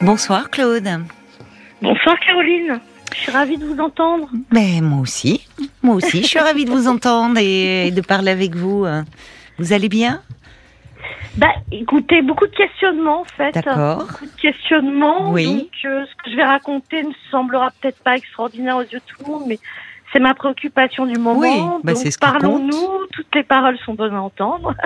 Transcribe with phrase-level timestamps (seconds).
[0.00, 0.88] Bonsoir Claude.
[1.82, 2.80] Bonsoir Caroline.
[3.14, 4.28] Je suis ravie de vous entendre.
[4.50, 5.46] Ben moi aussi,
[5.82, 8.86] moi aussi, je suis ravie de vous entendre et de parler avec vous.
[9.58, 10.22] Vous allez bien?
[11.36, 13.52] Bah, écoutez, beaucoup de questionnements en fait.
[13.52, 14.06] D'accord.
[14.06, 15.30] Beaucoup de questionnements.
[15.32, 15.46] Oui.
[15.46, 19.02] Donc, euh, ce que je vais raconter ne semblera peut-être pas extraordinaire aux yeux de
[19.06, 19.58] tout le monde, mais
[20.12, 21.38] c'est ma préoccupation du moment.
[21.38, 23.06] Oui, bah, Donc, parlons-nous.
[23.12, 24.74] Toutes les paroles sont bonnes à entendre.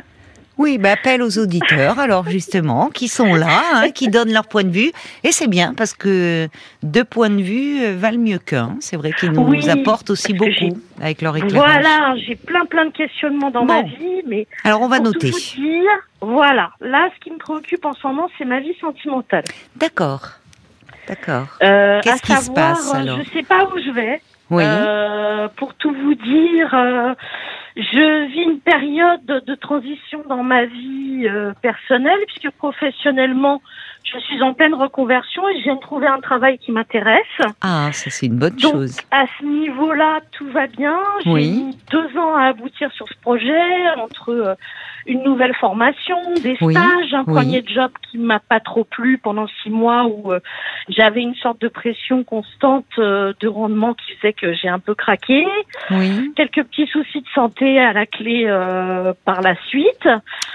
[0.57, 4.63] Oui, ben appel aux auditeurs, alors justement, qui sont là, hein, qui donnent leur point
[4.63, 4.93] de vue.
[5.25, 6.49] Et c'est bien, parce que
[6.85, 8.77] deux points de vue euh, valent mieux qu'un.
[8.79, 11.83] C'est vrai qu'ils nous Oui, apportent aussi beaucoup avec leur éclairage.
[11.83, 13.75] Voilà, j'ai plein plein de questionnements dans Bon.
[13.75, 15.31] ma vie, mais Alors on va pour noter.
[15.33, 15.91] tout vous dire,
[16.21, 16.71] voilà.
[16.81, 19.45] Là, ce qui me préoccupe en ce moment, c'est ma vie sentimentale.
[19.75, 20.29] D'accord.
[21.09, 21.47] D'accord.
[21.63, 23.19] Euh, Qu'est-ce qui se passe, euh, alors?
[23.25, 24.23] Je sais pas où je vais.
[24.51, 24.63] Oui.
[24.67, 27.15] Euh, pour tout vous dire, euh,
[27.77, 33.63] je vis une période de transition dans ma vie euh, personnelle, puisque professionnellement,
[34.05, 37.23] je suis en pleine reconversion et je viens de trouver un travail qui m'intéresse.
[37.63, 38.97] Ah, ça c'est une bonne Donc, chose.
[39.11, 40.97] à ce niveau-là, tout va bien.
[41.25, 41.51] J'ai Oui.
[41.51, 44.55] mis deux ans à aboutir sur ce projet, entre euh,
[45.07, 47.35] une nouvelle formation, des Oui, stages, un oui.
[47.35, 50.41] premier job qui m'a pas trop plu pendant six mois où euh,
[50.89, 54.95] j'avais une sorte de pression constante euh, de rendement qui faisait que j'ai un peu
[54.95, 55.47] craqué.
[55.91, 56.31] Oui.
[56.37, 60.09] Quelques petits soucis de santé à la clé euh, par la suite.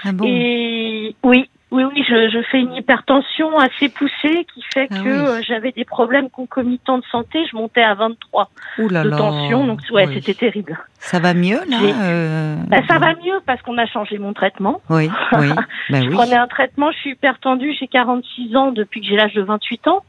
[0.04, 0.24] Ah bon?
[0.26, 5.08] Et oui, oui, oui, je, je fais une hypertension assez poussée qui fait Ah que
[5.08, 5.26] oui.
[5.38, 7.44] euh, j'avais des problèmes concomitants de santé.
[7.50, 10.14] Je montais à 23 Ouh là de tension, donc ouais, Oui.
[10.14, 10.78] c'était terrible.
[10.98, 14.80] Ça va mieux là euh, Bah, ça va mieux parce qu'on a changé mon traitement.
[14.90, 15.48] Oui, oui.
[15.90, 16.14] Ben je oui.
[16.14, 19.42] prenais un traitement, je suis hyper tendue, j'ai 46 ans depuis que j'ai l'âge de
[19.42, 20.02] 28 ans.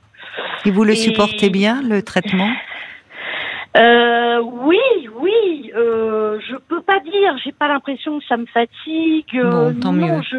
[0.65, 2.49] Et vous le et- supportez bien le traitement?
[3.77, 4.77] Euh, oui,
[5.15, 9.25] oui, euh, je peux pas dire, j'ai pas l'impression que ça me fatigue.
[9.35, 10.21] euh, Bon, tant non, mieux.
[10.29, 10.37] je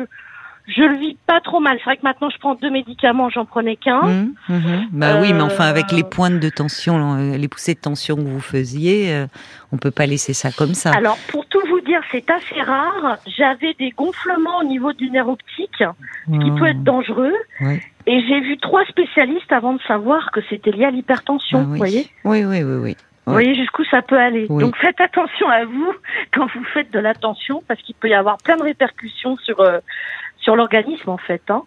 [0.66, 1.76] je le vis pas trop mal.
[1.78, 4.00] C'est vrai que maintenant je prends deux médicaments, j'en prenais qu'un.
[4.00, 4.88] Hum, mhm.
[4.92, 8.16] Bah oui, mais enfin avec Euh, les pointes de tension, euh, les poussées de tension
[8.16, 9.26] que vous faisiez, euh,
[9.72, 10.92] on peut pas laisser ça comme ça.
[10.92, 13.18] Alors, pour tout vous dire, c'est assez rare.
[13.26, 17.34] J'avais des gonflements au niveau du nerf optique, ce qui peut être dangereux.
[17.60, 17.82] Ouais.
[18.06, 21.60] Et j'ai vu trois spécialistes avant de savoir que c'était lié à l'hypertension.
[21.60, 22.96] Ah Vous voyez Oui, oui, oui, oui.
[23.26, 24.46] Vous voyez jusqu'où ça peut aller.
[24.48, 24.64] Oui.
[24.64, 25.92] Donc faites attention à vous
[26.34, 29.78] quand vous faites de l'attention, parce qu'il peut y avoir plein de répercussions sur euh,
[30.42, 31.42] sur l'organisme en fait.
[31.48, 31.62] Hein.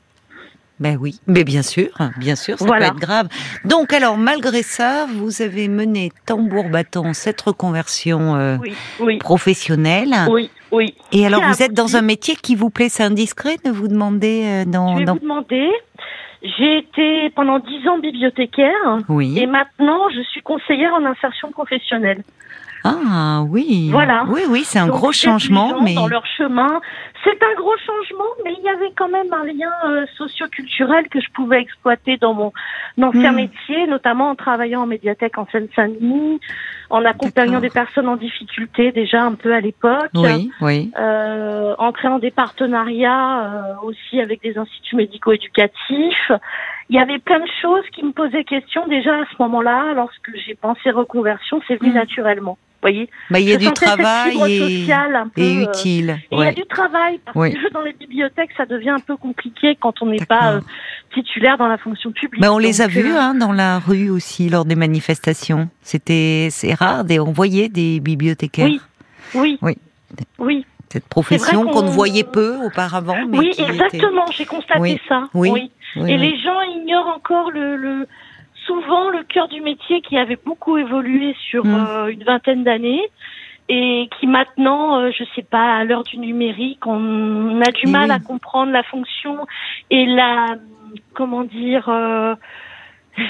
[0.79, 1.87] Ben oui, mais bien sûr,
[2.17, 2.89] bien sûr, ça Voilà.
[2.89, 3.29] peut être grave.
[3.63, 10.13] Donc alors, malgré ça, vous avez mené tambour battant cette reconversion euh, Oui, oui, professionnelle.
[10.29, 10.93] oui, oui.
[11.13, 14.43] Et alors, vous êtes dans un métier qui vous plaît, c'est indiscret de vous demander
[14.45, 15.13] euh, dans, Je vais dans...
[15.13, 15.69] vous demander.
[16.43, 18.99] J'ai été pendant dix ans bibliothécaire.
[19.07, 19.39] Oui.
[19.39, 22.21] Et maintenant, je suis conseillère en insertion professionnelle.
[22.83, 23.89] Ah oui.
[23.91, 24.25] Voilà.
[24.27, 26.81] Oui, oui, c'est un Donc, gros changement, mais dans leur chemin.
[27.25, 31.19] C'est un gros changement, mais il y avait quand même un lien euh, socio-culturel que
[31.19, 32.53] je pouvais exploiter dans mon
[33.01, 33.35] ancien Hmm.
[33.35, 36.39] métier, notamment en travaillant en médiathèque en Seine-Saint-Denis,
[36.91, 40.11] en accompagnant des personnes en difficulté déjà un peu à l'époque.
[40.13, 40.91] oui, oui.
[40.99, 46.31] Euh, en créant des partenariats euh, aussi avec des instituts médico-éducatifs.
[46.89, 50.29] Il y avait plein de choses qui me posaient question déjà à ce moment-là, lorsque
[50.45, 51.95] j'ai pensé reconversion, c'est venu Mm.
[51.95, 52.57] naturellement.
[52.85, 54.85] Voyez Bah, il y a du travail et,
[55.35, 56.19] peu, euh, utile.
[56.31, 59.75] il y a du travail, parce que dans les bibliothèques, ça devient un peu compliqué
[59.81, 60.61] quand on n'est pas euh,
[61.11, 62.39] titulaire dans la fonction publique.
[62.39, 65.67] Bah, on les a vus euh, hein, dans la rue aussi lors des manifestations.
[65.81, 68.67] C'était c'est rare, des, on voyait des bibliothécaires.
[68.67, 68.79] Oui,
[69.33, 69.77] oui, Oui.
[70.37, 74.25] oui, Cette profession qu'on ne voyait peu auparavant, mais oui, était- exactement.
[74.31, 75.23] J'ai constaté Oui, ça.
[75.33, 75.71] oui,
[76.05, 78.07] Et les gens ignorent encore le, le
[78.65, 81.75] souvent le cœur du métier qui avait beaucoup évolué sur Mm.
[81.75, 83.03] euh, une vingtaine d'années
[83.69, 87.89] et qui maintenant, euh, je sais pas, à l'heure du numérique, on a du Eh
[87.89, 89.45] mal à comprendre la fonction
[89.89, 90.55] et la
[91.13, 91.89] comment dire.
[91.89, 92.35] euh,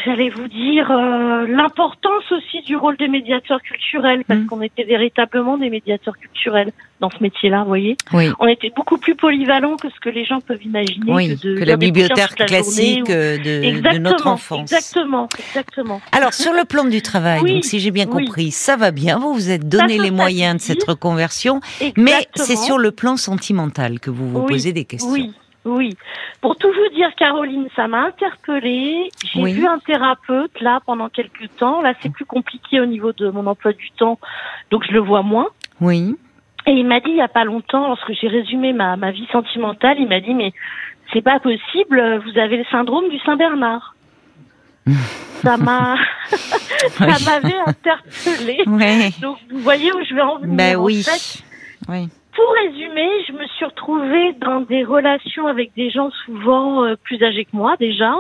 [0.06, 4.46] J'allais vous dire euh, l'importance aussi du rôle des médiateurs culturels parce Mm.
[4.48, 7.96] qu'on était véritablement des médiateurs culturels dans ce métier-là, vous voyez.
[8.14, 8.30] Oui.
[8.40, 11.12] On était beaucoup plus polyvalents que ce que les gens peuvent imaginer.
[11.12, 14.62] Oui, que, de que la bibliothèque la classique ou- euh, de, notre enfance.
[14.72, 16.02] Exactement, exactement.
[16.12, 19.20] Alors sur le plan du travail, Oui, donc si j'ai bien compris, ça va bien.
[19.20, 21.60] Vous vous êtes donné Ça les moyens de cette reconversion,
[21.98, 22.46] mais Exactement.
[22.46, 25.12] c'est sur le plan sentimental que vous vous posez des questions.
[25.12, 25.32] Oui,
[25.66, 25.96] oui.
[26.42, 29.10] Pour tout vous dire, Caroline, ça m'a interpellée.
[29.34, 29.54] J'ai Oui.
[29.54, 31.82] vu un thérapeute là pendant quelques temps.
[31.82, 34.20] Là, c'est plus compliqué au niveau de mon emploi du temps,
[34.72, 35.48] donc je le vois moins.
[35.82, 36.16] Oui.
[36.68, 39.28] Et il m'a dit il y a pas longtemps, lorsque j'ai résumé ma, ma vie
[39.32, 40.52] sentimentale, il m'a dit mais
[41.14, 43.96] c'est pas possible, vous avez le syndrome du Saint Bernard.
[45.42, 45.96] ça m'a,
[46.30, 48.64] ça m'avait interpellée.
[48.68, 49.10] Ouais.
[49.22, 50.56] Donc vous voyez où je vais en venir.
[50.56, 51.04] Ben En oui.
[51.04, 51.44] fait,
[51.88, 52.10] Oui.
[52.36, 57.24] Pour résumer, je me suis retrouvée dans des relations avec des gens souvent euh, plus
[57.24, 58.14] âgés que moi déjà,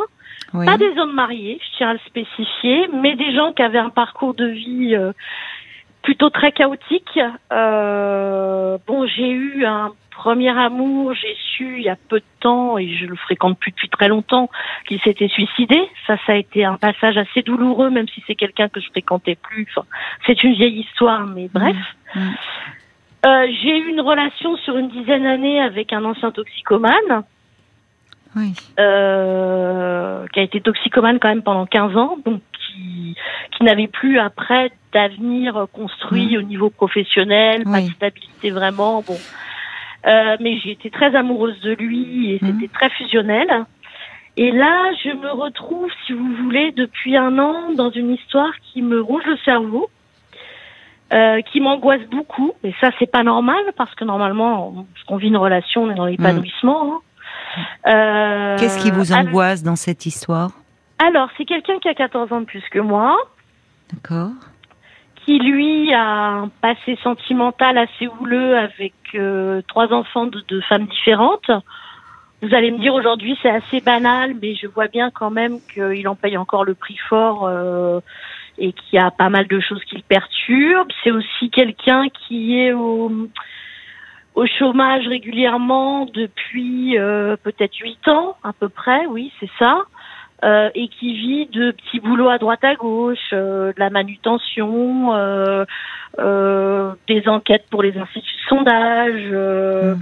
[0.54, 0.66] Oui.
[0.66, 3.90] Pas des hommes mariés, je tiens à le spécifier, mais des gens qui avaient un
[3.90, 5.12] parcours de vie euh,
[6.02, 7.20] plutôt très chaotique.
[7.52, 12.78] Euh, bon, j'ai eu un premier amour, j'ai su il y a peu de temps,
[12.78, 14.50] et je le fréquente plus depuis très longtemps,
[14.88, 15.78] qu'il s'était suicidé.
[16.08, 19.36] Ça, ça a été un passage assez douloureux, même si c'est quelqu'un que je fréquentais
[19.36, 19.68] plus.
[19.76, 19.86] Enfin,
[20.26, 21.76] c'est une vieille histoire, mais bref.
[22.16, 22.32] Mm.
[23.26, 27.24] Euh, j'ai eu une relation sur une dizaine d'années avec un ancien toxicomane
[28.36, 28.54] Oui.
[28.80, 33.16] euh, qui a été toxicomane quand même pendant 15 ans, donc qui,
[33.58, 37.92] qui n'avait plus après d'avenir construit au niveau professionnel, pas de Oui.
[37.96, 39.02] stabilité vraiment.
[39.02, 39.18] Bon,
[40.08, 42.60] Euh, mais j'ai été très amoureuse de lui et Mhm.
[42.60, 43.66] c'était très fusionnel.
[44.38, 48.84] Et là, je me retrouve, si vous voulez, depuis un an dans une histoire qui
[48.84, 49.90] me ronge le cerveau.
[51.14, 55.38] Euh, qui m'angoisse beaucoup, et ça c'est pas normal parce que normalement, on vit une
[55.38, 56.94] relation, on est dans l'épanouissement.
[56.96, 57.00] hein.
[57.88, 60.52] Euh, Qu'est-ce qui vous alors- angoisse dans cette histoire?
[60.98, 63.18] Alors, c'est quelqu'un qui a 14 ans de plus que moi,
[63.94, 64.30] D'accord.
[65.26, 70.86] qui lui a un passé sentimental assez houleux avec euh, trois enfants de, de femmes
[70.88, 71.52] différentes.
[72.42, 76.08] Vous allez me dire aujourd'hui c'est assez banal, mais je vois bien quand même qu'il
[76.08, 78.00] en paye encore le prix fort euh,
[78.58, 80.92] et qu'il y a pas mal de choses qui le perturbent.
[81.04, 83.12] C'est aussi quelqu'un qui est au,
[84.36, 89.84] au chômage régulièrement depuis euh, peut-être huit ans à peu près, oui c'est ça.
[90.44, 95.14] Euh, et qui vit de petits boulots à droite à gauche, euh, de la manutention,
[95.16, 95.64] euh,
[96.20, 99.24] euh, des enquêtes pour les instituts de sondage.
[99.32, 100.00] euh, Mm.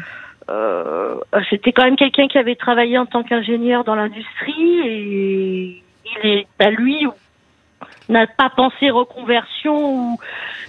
[0.50, 1.16] euh,
[1.50, 6.48] C'était quand même quelqu'un qui avait travaillé en tant qu'ingénieur dans l'industrie et il est,
[6.60, 7.06] bah, lui,
[8.10, 10.18] n'a pas pensé reconversion ou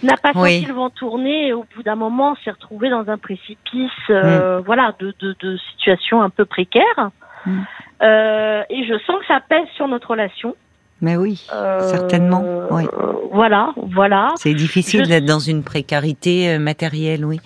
[0.03, 0.57] n'a pas Oui.
[0.61, 4.61] senti le vent tourner et au bout d'un moment s'est retrouvé dans un précipice, euh,
[4.65, 7.11] voilà, de, de, de situation un peu précaire.
[7.47, 7.61] Mm.
[8.03, 10.55] Euh, et je sens que ça pèse sur notre relation.
[11.01, 12.43] Mais oui, Euh, certainement.
[12.71, 12.85] Oui.
[12.85, 14.33] euh, voilà, voilà.
[14.37, 17.41] C'est difficile Je- d'être dans une précarité euh, matérielle, oui.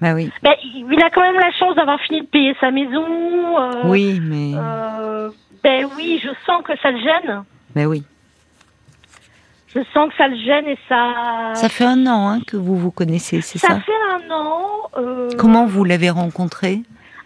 [0.00, 0.30] Bah oui.
[0.42, 3.04] Ben, il a quand même la chance d'avoir fini de payer sa maison.
[3.84, 4.52] Oui, mais.
[4.56, 5.30] euh,
[5.62, 7.44] ben oui, je sens que ça le gêne.
[7.76, 8.02] Mais oui.
[9.74, 11.52] Je sens que ça le gêne et ça.
[11.54, 14.60] Ça fait un an hein, que vous vous connaissez, c'est ça ça, fait un an.
[14.98, 16.80] euh, Comment vous l'avez rencontré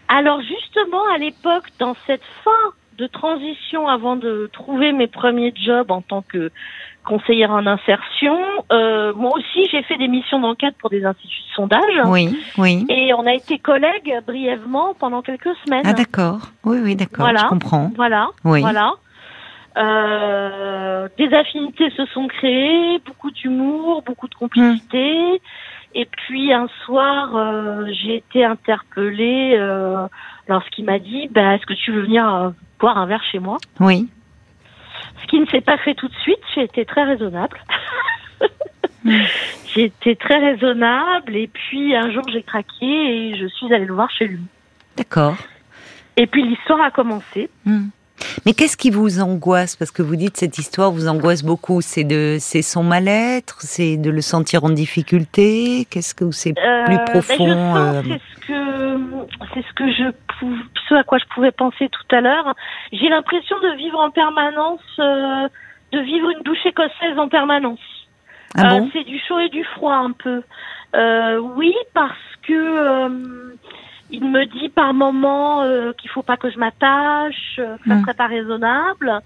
[0.09, 2.51] Alors justement, à l'époque, dans cette fin
[2.99, 6.51] de transition avant de trouver mes premiers jobs en tant que
[7.05, 8.37] conseillère en insertion,
[8.73, 11.83] euh, moi aussi j'ai fait des missions d'enquête pour des instituts de sondage.
[12.07, 12.87] Oui, oui.
[12.89, 15.83] Et on a été collègues brièvement pendant quelques semaines.
[15.85, 16.51] Ah d'accord.
[16.65, 17.25] Oui, oui, d'accord.
[17.25, 17.41] Voilà.
[17.45, 17.91] Je comprends.
[17.97, 18.29] Voilà.
[18.45, 18.61] Oui.
[18.61, 18.93] Voilà.
[19.77, 25.41] Euh, des affinités se sont créées, beaucoup d'humour, beaucoup de complicité.
[25.95, 30.07] Et puis un soir, euh, j'ai été interpellée euh,
[30.49, 33.59] lorsqu'il m'a dit bah, Est-ce que tu veux venir euh, boire un verre chez moi?
[33.81, 34.09] Oui.
[35.23, 37.59] Ce qui ne s'est pas fait tout de suite, j'ai été très raisonnable.
[39.73, 43.95] J'ai été très raisonnable et puis un jour j'ai craqué et je suis allée le
[43.95, 44.41] voir chez lui.
[44.97, 45.37] D'accord.
[46.17, 47.49] Et puis l'histoire a commencé.
[47.65, 47.89] Hmm.
[48.45, 49.77] Mais qu'est-ce qui vous angoisse?
[49.77, 51.81] Parce que vous dites cette histoire vous angoisse beaucoup.
[51.81, 55.87] C'est de, c'est son mal-être, c'est de le sentir en difficulté?
[55.91, 58.99] Qu'est-ce que c'est Euh, plus ben, profond euh, c'est ce que
[59.55, 60.57] c'est ce que je pou-
[60.89, 62.55] ce à quoi je pouvais penser tout à l'heure.
[62.93, 65.49] J'ai l'impression de vivre en permanence, euh,
[65.93, 67.81] de vivre une douche écossaise en permanence.
[68.57, 68.89] Ah bon?
[68.93, 70.43] c'est du chaud et du froid un peu.
[71.57, 73.09] Oui, parce que
[74.11, 77.95] il me dit par moment euh, qu'il faut pas que je m'attache, euh, que ça
[77.97, 78.03] Mm.
[78.03, 79.21] serait pas raisonnable.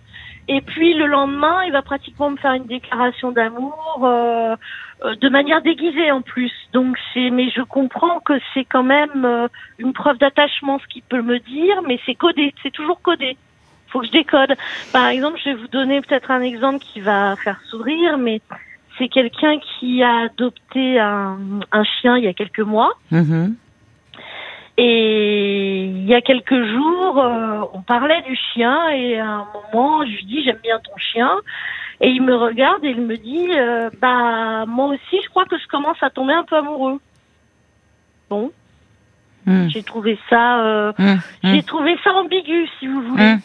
[0.49, 4.57] Et puis le lendemain, il va pratiquement me faire une déclaration d'amour euh,
[5.05, 6.53] euh, de manière déguisée en plus.
[6.73, 11.03] Donc c'est, mais je comprends que c'est quand même euh, une preuve d'attachement ce qu'il
[11.03, 13.37] peut me dire, mais c'est codé, c'est toujours codé.
[13.89, 14.55] Faut que je décode.
[14.93, 18.41] Par exemple, je vais vous donner peut-être un exemple qui va faire sourire, mais
[18.99, 21.39] c'est quelqu'un qui a adopté un,
[21.73, 22.93] un chien il y a quelques mois.
[23.11, 23.57] Mhm.
[24.77, 30.05] Et il y a quelques jours, euh, on parlait du chien et à un moment,
[30.07, 31.31] je lui dis j'aime bien ton chien.
[32.01, 35.59] Et il me regarde et il me dit euh, bah moi aussi je crois que
[35.59, 36.99] je commence à tomber un peu amoureux.
[38.31, 38.51] Bon,
[39.47, 39.69] Hmm.
[39.71, 41.15] j'ai trouvé ça euh, Hmm.
[41.43, 41.55] Hmm.
[41.55, 43.35] j'ai trouvé ça ambigu si vous voulez.
[43.37, 43.39] Hmm.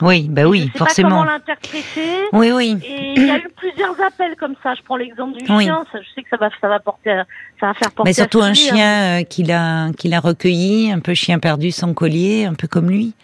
[0.00, 1.08] Oui, bah je oui, sais pas forcément.
[1.10, 2.18] comment l'interpréter.
[2.32, 2.78] Oui, oui.
[2.84, 4.74] Et il y a eu plusieurs appels comme ça.
[4.74, 5.64] Je prends l'exemple du Oui.
[5.64, 5.84] chien.
[5.92, 7.26] Ça, je sais que ça va, ça va porter, à-
[7.58, 8.08] ça va faire porter.
[8.08, 8.74] Mais surtout un sourire.
[8.74, 12.68] chien euh, qu'il a, qu'il a recueilli, un peu chien perdu sans collier, un peu
[12.68, 13.14] comme lui.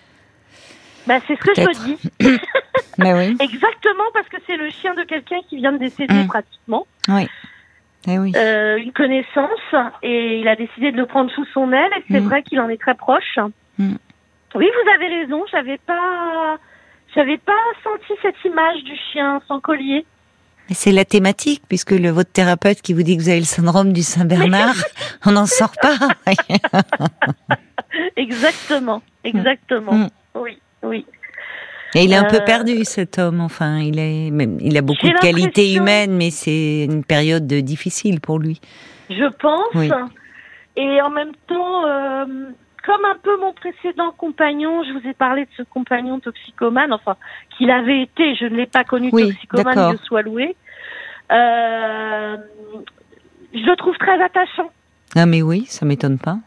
[1.07, 1.99] Bah, c'est ce que je me dis.
[2.99, 3.37] Mais oui.
[3.41, 6.27] Exactement parce que c'est le chien de quelqu'un qui vient de décéder Mm.
[6.27, 7.29] pratiquement, Oui.
[8.07, 8.33] Eh oui.
[8.37, 11.91] euh, une connaissance, et il a décidé de le prendre sous son aile.
[11.99, 12.29] Et c'est Mm.
[12.29, 13.39] vrai qu'il en est très proche.
[13.79, 13.95] Mm.
[14.55, 15.45] Oui, vous avez raison.
[15.51, 16.59] J'avais pas,
[17.15, 20.05] j'avais pas senti cette image du chien sans collier.
[20.69, 23.45] Mais c'est la thématique, puisque le, votre thérapeute qui vous dit que vous avez le
[23.45, 24.77] syndrome du Saint-Bernard,
[25.27, 25.97] on n'en sort pas.
[28.17, 29.93] exactement, exactement.
[29.93, 30.09] Mm.
[30.37, 31.05] Oui, oui.
[31.95, 33.41] Et il est un peu euh, perdu cet homme.
[33.41, 34.29] Enfin, il est,
[34.61, 38.61] il a beaucoup de qualités humaines, mais c'est une période difficile pour lui.
[39.11, 40.01] Je pense.
[40.77, 42.25] Et en même temps, euh,
[42.85, 47.17] comme un peu mon précédent compagnon, je vous ai parlé de ce compagnon toxicomane, enfin,
[47.57, 50.57] qu'il avait été, je ne l'ai pas connu toxicomane, je sois loué.
[51.33, 52.37] Euh,
[53.55, 54.71] je le trouve très attachant.
[55.17, 56.39] Ah mais oui, ça m'étonne pas.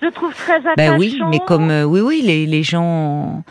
[0.00, 0.74] Je le trouve très attachant.
[0.76, 3.42] Ben oui, mais comme oui oui, les, les gens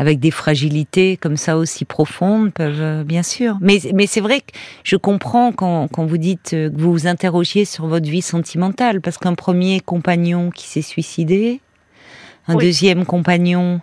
[0.00, 3.58] avec des fragilités comme ça aussi profondes peuvent, euh, bien sûr.
[3.60, 4.46] Mais, mais c'est vrai que
[4.82, 9.02] je comprends quand, quand vous dites euh, que vous vous interrogiez sur votre vie sentimentale,
[9.02, 11.60] parce qu'un premier compagnon qui s'est suicidé,
[12.48, 13.82] un deuxième compagnon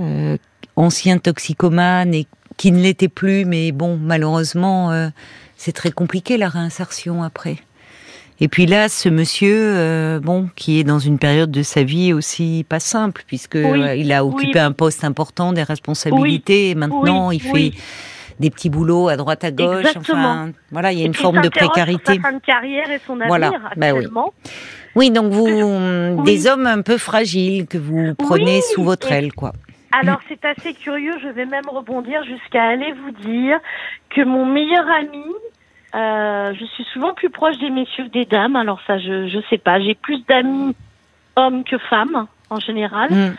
[0.00, 0.38] euh,
[0.76, 5.10] ancien toxicomane et qui ne l'était plus, mais bon, malheureusement,
[5.58, 7.58] c'est très compliqué la réinsertion après.
[8.40, 12.12] Et puis là, ce monsieur, euh, bon, qui est dans une période de sa vie
[12.12, 17.40] aussi pas simple, puisque il a occupé un poste important, des responsabilités, et maintenant il
[17.40, 17.72] fait
[18.40, 19.86] des petits boulots à droite à gauche.
[19.96, 22.16] Enfin, voilà, il y a une forme de précarité.
[22.16, 23.52] Sa fin de carrière et son avenir voilà.
[23.76, 24.06] Bah oui.
[24.96, 25.10] oui.
[25.10, 29.52] donc vous, des hommes un peu fragiles que vous prenez sous votre aile, quoi.
[29.92, 33.60] Alors c'est assez curieux, je vais même rebondir jusqu'à aller vous dire
[34.10, 35.24] que mon meilleur ami
[35.94, 38.56] euh, je suis souvent plus proche des messieurs que des dames.
[38.56, 39.80] Alors ça, je je sais pas.
[39.80, 40.74] J'ai plus d'amis
[41.36, 43.10] hommes que femmes en général.
[43.12, 43.36] Mm.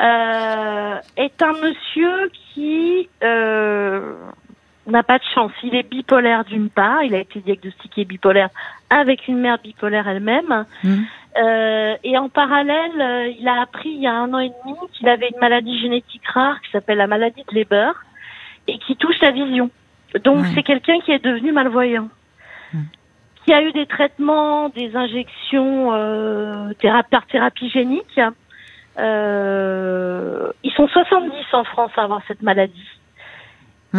[0.00, 4.12] Euh, est un monsieur qui euh,
[4.86, 5.52] n'a pas de chance.
[5.62, 7.02] Il est bipolaire d'une part.
[7.04, 8.50] Il a été diagnostiqué bipolaire
[8.90, 10.66] avec une mère bipolaire elle-même.
[10.82, 11.02] Mm.
[11.36, 14.76] Euh, et en parallèle, euh, il a appris il y a un an et demi
[14.92, 17.90] qu'il avait une maladie génétique rare qui s'appelle la maladie de Leber
[18.68, 19.70] et qui touche la vision.
[20.22, 22.08] Donc c'est quelqu'un qui est devenu malvoyant,
[23.44, 26.72] qui a eu des traitements, des injections euh,
[27.10, 28.20] par thérapie génique.
[28.98, 32.88] Euh, ils sont 70 en France à avoir cette maladie.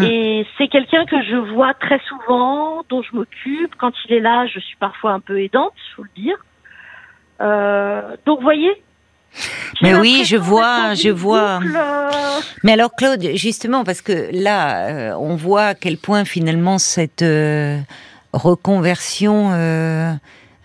[0.02, 3.76] Et c'est quelqu'un que je vois très souvent, dont je m'occupe.
[3.78, 6.38] Quand il est là, je suis parfois un peu aidante, faut le dire.
[7.40, 8.72] Euh, donc, vous voyez,
[9.82, 11.60] mais oui, je vois, je vois.
[12.64, 17.22] Mais alors Claude, justement, parce que là, euh, on voit à quel point finalement cette
[17.22, 17.80] euh,
[18.34, 20.14] reconversion euh,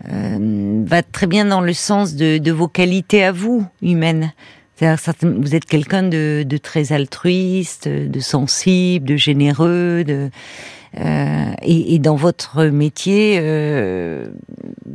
[0.05, 4.33] va très bien dans le sens de, vos qualités à vous, humaines.
[4.81, 10.31] Vous êtes quelqu'un de, de, très altruiste, de sensible, de généreux, de
[10.97, 13.39] et, et, dans votre métier,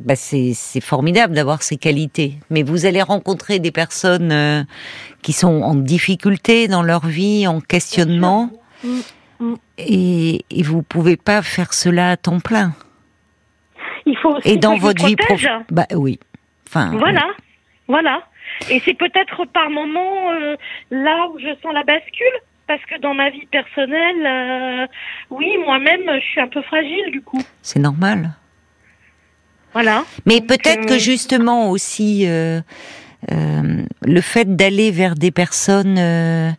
[0.05, 2.35] bah c'est formidable d'avoir ces qualités.
[2.51, 4.63] Mais vous allez rencontrer des personnes euh,
[5.24, 8.51] qui sont en difficulté dans leur vie, en questionnement,
[8.83, 9.00] mm,
[9.39, 9.55] mm.
[9.79, 12.74] et, et vous pouvez pas faire cela à temps plein.
[14.05, 15.65] Il faut aussi et dans votre vie professionnelle.
[15.71, 16.19] Bah oui.
[16.67, 16.91] Enfin.
[16.97, 17.25] Voilà,
[17.88, 18.21] voilà.
[18.69, 20.55] Et c'est peut-être par moment euh,
[20.91, 24.88] là où je sens la bascule parce que dans ma vie personnelle, euh,
[25.31, 27.41] oui, moi-même, je suis un peu fragile du coup.
[27.63, 28.31] C'est normal.
[29.75, 30.03] Voilà.
[30.25, 32.62] Mais peut-être que euh, justement aussi euh,
[33.29, 36.55] le fait d'aller vers des personnes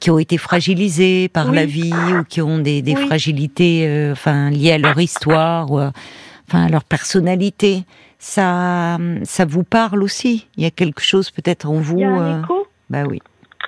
[0.00, 4.78] qui ont été fragilisées par la vie ou qui ont des, fragilités, enfin liées à
[4.78, 7.84] leur histoire ou enfin à leur personnalité,
[8.18, 10.46] ça, ça vous parle aussi?
[10.56, 11.98] Il y a quelque chose peut-être en vous.
[11.98, 12.66] Il y a un écho.
[12.90, 13.20] Bah oui,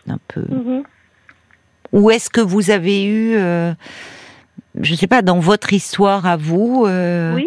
[0.09, 0.43] un peu.
[0.49, 0.83] Mhm.
[1.93, 3.73] Ou est-ce que vous avez eu, euh,
[4.81, 7.41] je ne sais pas, dans votre histoire à vous, euh, euh,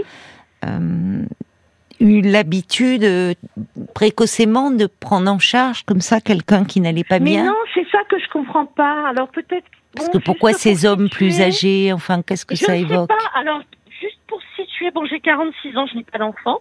[1.99, 3.35] eu l'habitude
[3.93, 7.87] précocement de prendre en charge comme ça quelqu'un qui n'allait pas bien Mais non, c'est
[7.91, 9.07] ça que je comprends pas.
[9.07, 9.65] Alors peut-être.
[9.95, 13.39] Parce que pourquoi ces hommes plus âgés Enfin, qu'est-ce que ça évoque Je sais pas.
[13.39, 13.61] Alors,
[14.01, 16.59] juste pour situer, bon, j'ai 46 ans, je n'ai pas d'enfant.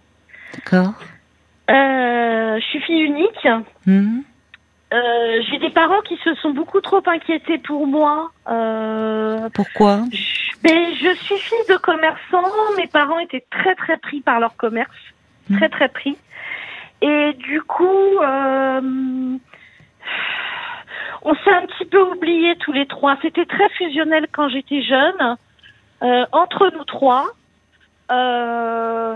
[0.53, 0.93] D'accord.
[1.67, 3.47] je suis fille unique.
[3.87, 4.19] Mmh.
[4.93, 8.31] Euh, j'ai des parents qui se sont beaucoup trop inquiétés pour moi.
[8.47, 12.43] Euh, Pourquoi je, ben, je suis fille de commerçant.
[12.77, 14.91] Mes parents étaient très très pris par leur commerce,
[15.49, 15.57] hmm.
[15.57, 16.15] très très pris.
[17.01, 19.37] Et du coup, euh,
[21.23, 23.17] on s'est un petit peu oubliés tous les trois.
[23.23, 25.37] C'était très fusionnel quand j'étais jeune,
[26.03, 27.25] euh, entre nous trois.
[28.11, 29.15] Euh,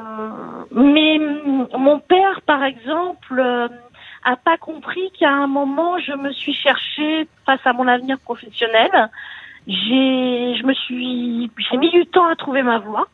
[0.72, 1.20] mais
[1.78, 3.70] mon père, par exemple
[4.28, 8.92] a pas compris qu'à un moment, je me suis cherchée face à mon avenir professionnel.
[9.68, 13.08] J'ai, je me suis, j'ai mis du temps à trouver ma voie.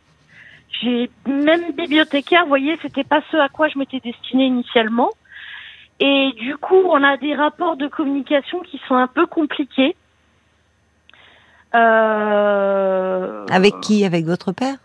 [0.81, 5.11] J'ai même bibliothécaire, vous voyez, c'était pas ce à quoi je m'étais destinée initialement.
[5.99, 9.95] Et du coup, on a des rapports de communication qui sont un peu compliqués.
[11.75, 14.03] Euh, Avec qui?
[14.03, 14.77] Avec votre père?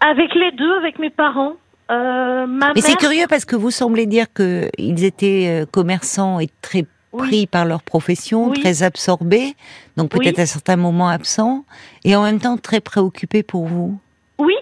[0.00, 1.54] Avec les deux, avec mes parents.
[1.90, 6.38] Euh, ma Mais c'est curieux parce que vous semblez dire que ils étaient euh, commerçants
[6.40, 7.26] et très Oui.
[7.28, 8.60] pris par leur profession, Oui.
[8.60, 9.54] très absorbés,
[9.96, 10.42] donc peut-être Oui.
[10.42, 11.64] à certains moments absents,
[12.04, 13.98] et en même temps très préoccupés pour vous.
[14.38, 14.54] Oui,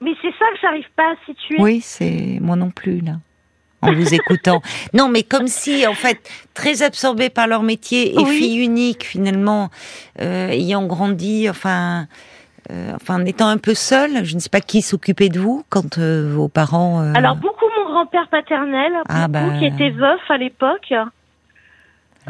[0.00, 1.56] mais c'est ça que j'arrive pas à situer.
[1.58, 3.16] Oui, c'est moi non plus là.
[3.82, 4.60] En vous écoutant.
[4.94, 6.18] Non, mais comme si, en fait,
[6.54, 8.36] très absorbés par leur métier et Oui.
[8.38, 9.70] fille unique, finalement,
[10.20, 12.08] euh, ayant grandi, enfin,
[12.70, 15.64] euh, enfin, en étant un peu seule, je ne sais pas qui s'occupait de vous
[15.70, 17.00] quand euh, vos parents.
[17.02, 19.58] euh, Alors beaucoup mon grand-père paternel, Ah, beaucoup bah.
[19.58, 20.92] qui était veuf à l'époque.
[20.92, 21.04] Ah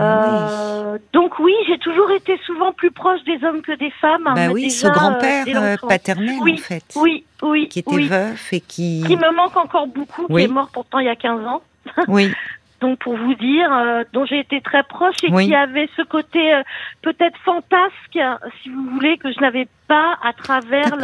[0.00, 4.22] Euh, donc oui, j'ai toujours été souvent plus proche des hommes que des femmes.
[4.26, 7.94] Bah mais oui, déjà, ce grand-père euh, paternel, Oui, en fait, Oui, oui, qui était
[7.94, 8.06] oui.
[8.06, 9.02] veuf et qui.
[9.06, 11.62] Qui me manque encore beaucoup, qui est mort pourtant il y a 15 ans.
[12.06, 12.30] Oui,
[12.80, 15.48] Donc pour vous dire, euh, dont j'ai été très proche et Oui.
[15.48, 16.62] qui avait ce côté euh,
[17.02, 18.18] peut-être fantasque,
[18.62, 20.94] si vous voulez, que je n'avais pas à travers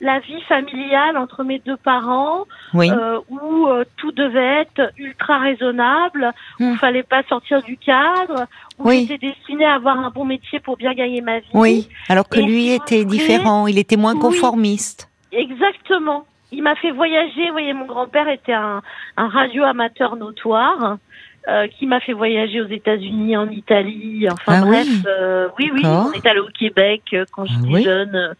[0.00, 5.38] la, vie familiale entre mes deux parents, Oui, euh, où euh, tout devait être ultra
[5.38, 6.72] raisonnable, où Hmm.
[6.72, 8.46] il fallait pas sortir du cadre,
[8.78, 9.06] où Oui.
[9.08, 11.46] j'étais destinée à avoir un bon métier pour bien gagner ma vie.
[11.54, 11.88] oui.
[12.10, 15.08] Alors que Et lui était différent, il était moins conformiste.
[15.32, 16.26] Exactement.
[16.54, 17.46] Il m'a fait voyager.
[17.46, 18.80] Vous voyez, mon grand-père était un,
[19.16, 20.98] un radio amateur notoire.
[21.46, 25.02] euh, qui m'a fait voyager aux États-Unis, en Italie, enfin Ah bref, oui.
[25.06, 27.82] euh, oui, on est allé au Québec euh, quand Ah j'étais oui.
[27.84, 28.34] jeune,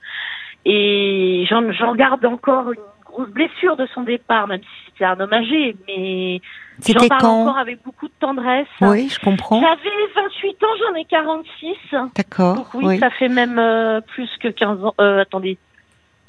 [0.65, 5.33] et j'en garde encore une grosse blessure de son départ, même si c'était un homme
[5.35, 6.41] âgé, mais
[6.89, 7.43] j'en parle quand?
[7.43, 8.67] encore avec beaucoup de tendresse.
[8.81, 9.61] Oui, je comprends.
[9.61, 11.77] J'avais 28 ans, j'en ai 46.
[12.17, 12.55] D'accord.
[12.57, 12.99] Donc oui, oui.
[13.01, 14.95] ça fait même euh, plus que 15 ans.
[14.99, 15.59] Attendez.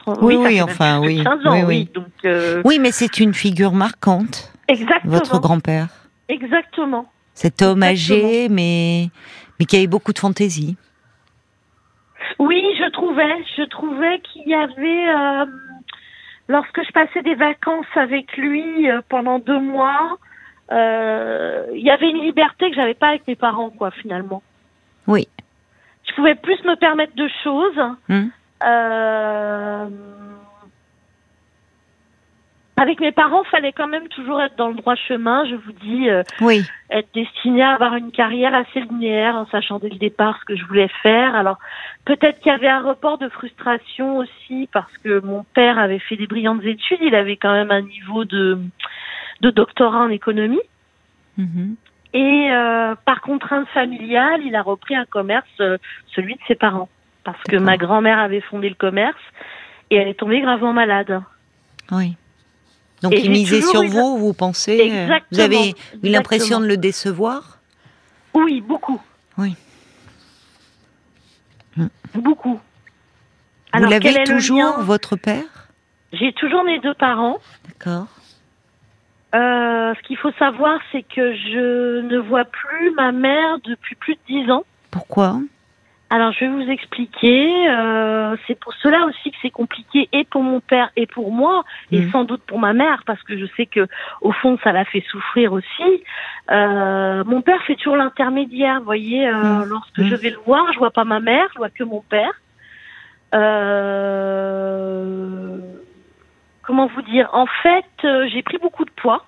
[0.08, 1.24] Oui, oui, enfin, oui.
[1.24, 1.90] 15 ans, Oui, oui.
[1.94, 5.14] Donc, euh, Oui, mais c'est une figure marquante, exactement.
[5.14, 5.88] votre grand-père.
[6.30, 7.06] Exactement.
[7.34, 8.28] Cet homme Exactement.
[8.28, 9.10] âgé, mais,
[9.60, 10.78] mais qui avait beaucoup de fantaisie.
[12.40, 15.46] Oui, je trouvais, je trouvais qu'il y avait, euh,
[16.48, 20.18] lorsque je passais des vacances avec lui euh, pendant deux mois,
[20.72, 24.42] il y avait une liberté que j'avais pas avec mes parents, quoi, finalement.
[25.08, 25.28] Oui.
[26.08, 27.80] Je pouvais plus me permettre de choses.
[28.10, 28.30] Hum.
[28.66, 29.88] Euh,
[32.78, 35.46] avec mes parents, fallait quand même toujours être dans le droit chemin.
[35.46, 36.62] Je vous dis, euh, Oui.
[36.90, 40.56] être destinée à avoir une carrière assez linéaire en sachant dès le départ ce que
[40.58, 41.36] je voulais faire.
[41.36, 41.58] Alors
[42.04, 46.18] peut-être qu'il y avait un report de frustration aussi parce que mon père avait fait
[46.18, 47.00] des brillantes études.
[47.02, 48.60] Il avait quand même un niveau de,
[49.42, 50.62] de doctorat en économie.
[51.38, 51.76] Mhm.
[52.14, 55.62] Et euh, par contrainte familiale, il a repris un commerce,
[56.08, 56.90] celui de ses parents.
[57.26, 59.20] Parce que ma grand-mère avait fondé le commerce
[59.90, 61.22] et elle est tombée gravement malade.
[61.92, 62.16] Oui.
[63.02, 65.22] Donc Et il misait sur eu- vous, vous pensez euh, Exactement.
[65.32, 65.70] Vous avez
[66.04, 67.58] eu l'impression de le décevoir?
[68.34, 69.02] Oui, beaucoup.
[69.38, 69.56] Oui.
[71.76, 71.88] Hmm.
[72.14, 72.60] Beaucoup.
[73.74, 75.68] Vous quel l'avez toujours, votre père?
[76.14, 77.40] J'ai toujours mes deux parents.
[77.68, 78.08] D'accord.
[79.34, 84.14] Euh, ce qu'il faut savoir, c'est que je ne vois plus ma mère depuis plus
[84.14, 84.64] de dix ans.
[84.92, 85.40] Pourquoi?
[86.12, 87.68] Alors, je vais vous expliquer.
[87.70, 91.64] Euh, c'est pour cela aussi que c'est compliqué et pour mon père et pour moi,
[91.92, 92.12] et Mhm.
[92.12, 93.88] sans doute pour ma mère, parce que je sais que
[94.22, 96.04] au fond, ça la fait souffrir aussi.
[96.52, 98.80] Euh, mon père fait toujours l'intermédiaire.
[98.80, 99.64] Vous voyez, euh, Mhm.
[99.66, 100.06] lorsque Mhm.
[100.08, 102.34] je vais le voir, je vois pas ma mère, je vois que mon père.
[104.36, 105.58] Euh,
[106.64, 107.30] comment vous dire?
[107.34, 109.26] En fait, euh, j'ai pris beaucoup de poids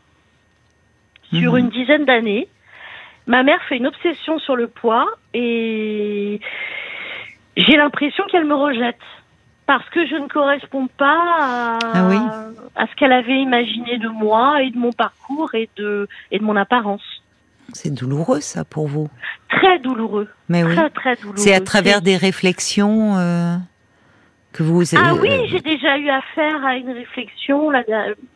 [1.34, 1.58] sur Mhm.
[1.60, 2.48] une dizaine d'années.
[3.28, 6.40] Ma mère fait une obsession sur le poids et
[7.58, 8.98] j'ai l'impression qu'elle me rejette
[9.66, 12.18] parce que je ne corresponds pas à, Ah oui
[12.76, 16.44] à ce qu'elle avait imaginé de moi et de mon parcours et de et de
[16.44, 17.04] mon apparence.
[17.74, 19.10] C'est douloureux ça pour vous?
[19.50, 20.74] Très douloureux, Mais oui.
[20.74, 21.38] très très douloureux.
[21.38, 23.58] C'est à travers des réflexions euh,
[24.58, 24.82] que vous.
[24.96, 27.70] Ah euh, oui, j'ai déjà eu affaire à une réflexion.
[27.70, 27.84] La,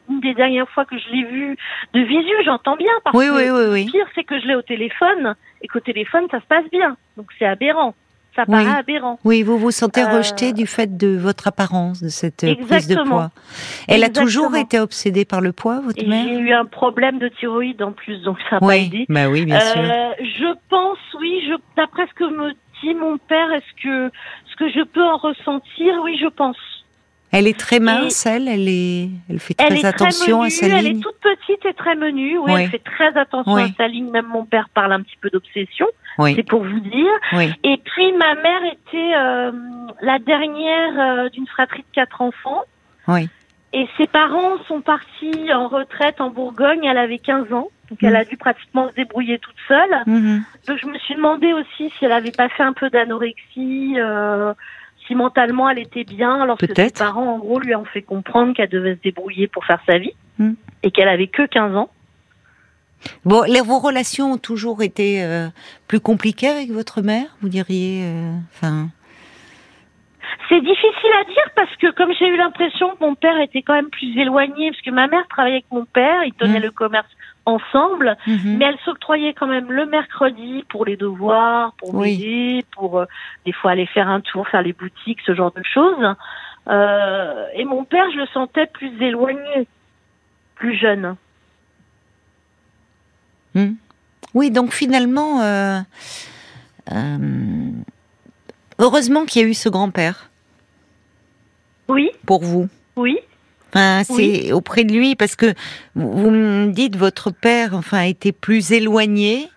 [0.10, 1.58] une des dernières fois que je l'ai vue
[1.94, 2.92] de visu, j'entends bien.
[3.04, 3.86] Parce Oui, que oui, oui, le oui.
[3.92, 6.96] pire, c'est que je l'ai au téléphone et qu'au téléphone, ça se passe bien.
[7.18, 7.96] Donc c'est aberrant.
[8.36, 8.64] Ça Oui.
[8.64, 9.20] paraît aberrant.
[9.26, 12.68] Oui, vous vous sentez Euh, rejeté du fait de votre apparence, de cette euh, prise
[12.70, 13.16] de Exactement.
[13.16, 13.30] poids.
[13.90, 16.26] Elle a toujours été obsédée par le poids, votre Et mère?
[16.26, 19.06] j'ai eu un problème de thyroïde en plus, donc ça n'a pas Oui, aidé.
[19.10, 19.82] bah oui, bien sûr.
[19.82, 24.12] Euh, je pense, oui, je, d'après ce que me dit mon père, est-ce que
[24.62, 26.58] que je peux en ressentir, oui, je pense.
[27.34, 30.66] Elle est très mince, elle, elle est, elle fait Elle très attention très à sa
[30.68, 30.98] menue, elle ligne.
[31.00, 32.38] est toute petite et très menue.
[32.40, 32.62] Oui, Oui.
[32.64, 33.62] elle fait très attention Oui.
[33.64, 34.10] à sa ligne.
[34.12, 35.88] Même mon père parle un petit peu d'obsession.
[36.18, 37.12] Oui, C'est pour vous dire.
[37.64, 39.52] Et puis ma mère était euh,
[40.02, 42.64] la dernière euh, d'une fratrie de quatre enfants.
[43.08, 43.30] oui.
[43.74, 46.84] Et ses parents sont partis en retraite en Bourgogne.
[46.84, 47.70] Elle avait 15 ans.
[47.90, 50.04] Donc elle a dû pratiquement se débrouiller toute seule.
[50.08, 50.44] Mhm.
[50.68, 54.54] Donc je me suis demandé aussi si elle avait pas fait un peu d'anorexie, euh,
[55.08, 57.00] si mentalement elle était bien, lorsque ses Peut-être.
[57.00, 60.14] parents en gros lui ont fait comprendre qu'elle devait se débrouiller pour faire sa vie
[60.40, 60.54] Mm.
[60.84, 61.90] et qu'elle avait que 15 ans.
[63.26, 65.48] Bon, les, vos relations ont toujours été euh,
[65.88, 68.04] plus compliquées avec votre mère, vous diriez.
[68.06, 68.88] euh, Enfin,
[70.50, 73.74] C'est difficile à dire parce que comme j'ai eu l'impression que mon père était quand
[73.74, 76.64] même plus éloigné, parce que ma mère travaillait avec mon père, ils tenaient Mm.
[76.64, 77.08] le commerce
[77.46, 78.58] ensemble, mhm.
[78.58, 82.18] mais elle s'octroyait quand même le mercredi pour les devoirs, pour Oui.
[82.18, 83.06] m'aider, pour euh,
[83.46, 86.16] des fois aller faire un tour, faire les boutiques, ce genre de choses.
[86.68, 89.68] Euh, et mon père, je le sentais plus éloigné,
[90.56, 91.16] plus jeune.
[93.56, 93.74] Hmm.
[94.34, 95.80] Oui, donc finalement, euh,
[98.82, 100.30] heureusement qu'il y a eu ce grand-père
[101.88, 102.68] Oui, pour vous.
[102.98, 103.18] oui,
[103.74, 104.52] Enfin, c'est Oui.
[104.52, 105.54] auprès de lui parce que
[105.96, 109.48] vous me dites votre père, enfin, était plus éloigné.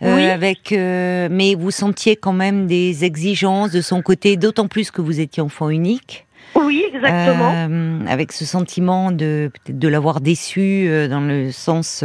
[0.00, 0.24] euh, Oui.
[0.30, 5.02] avec, euh, mais vous sentiez quand même des exigences de son côté, d'autant plus que
[5.02, 6.24] vous étiez enfant unique.
[6.54, 7.52] oui, exactement.
[7.52, 12.04] Euh, avec ce sentiment de de l'avoir déçu dans le sens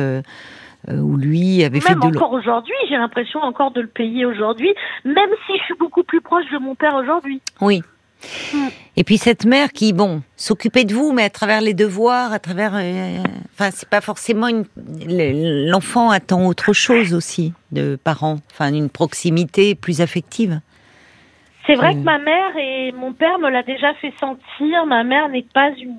[0.89, 4.25] où lui avait fait Même de l- encore aujourd'hui, j'ai l'impression encore de le payer
[4.25, 4.73] aujourd'hui,
[5.05, 7.41] même si je suis beaucoup plus proche de mon père aujourd'hui.
[7.61, 7.81] Oui.
[8.53, 8.67] Mm.
[8.95, 12.39] Et puis cette mère qui, bon, s'occupait de vous, mais à travers les devoirs, à
[12.39, 13.17] travers, euh,
[13.53, 14.63] enfin, c'est pas forcément une.
[14.77, 20.59] le- L'enfant attend autre chose aussi de parents, enfin, une proximité plus affective.
[21.67, 21.99] C'est vrai Mm.
[21.99, 24.85] que ma mère et mon père me l'a déjà fait sentir.
[24.85, 25.97] Ma mère n'est pas une